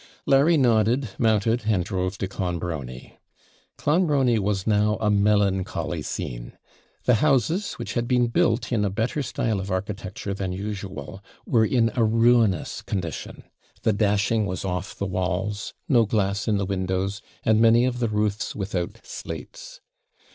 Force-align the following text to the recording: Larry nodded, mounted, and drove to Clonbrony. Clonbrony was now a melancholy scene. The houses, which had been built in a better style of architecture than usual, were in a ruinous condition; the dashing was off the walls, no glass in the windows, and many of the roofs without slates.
Larry 0.25 0.57
nodded, 0.57 1.09
mounted, 1.19 1.61
and 1.67 1.85
drove 1.85 2.17
to 2.17 2.27
Clonbrony. 2.27 3.19
Clonbrony 3.77 4.39
was 4.39 4.65
now 4.65 4.97
a 4.99 5.11
melancholy 5.11 6.01
scene. 6.01 6.57
The 7.03 7.13
houses, 7.21 7.73
which 7.73 7.93
had 7.93 8.07
been 8.07 8.25
built 8.25 8.71
in 8.71 8.83
a 8.83 8.89
better 8.89 9.21
style 9.21 9.59
of 9.59 9.69
architecture 9.69 10.33
than 10.33 10.53
usual, 10.53 11.23
were 11.45 11.67
in 11.67 11.91
a 11.95 12.03
ruinous 12.03 12.81
condition; 12.81 13.43
the 13.83 13.93
dashing 13.93 14.47
was 14.47 14.65
off 14.65 14.97
the 14.97 15.05
walls, 15.05 15.75
no 15.87 16.07
glass 16.07 16.47
in 16.47 16.57
the 16.57 16.65
windows, 16.65 17.21
and 17.43 17.61
many 17.61 17.85
of 17.85 17.99
the 17.99 18.09
roofs 18.09 18.55
without 18.55 19.01
slates. 19.03 19.81